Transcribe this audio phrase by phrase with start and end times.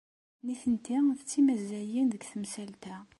[0.45, 2.97] Nitenti d timazzayin deg temsalt-a.